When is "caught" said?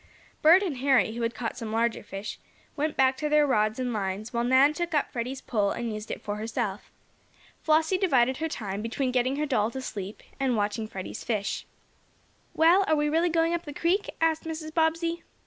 1.35-1.55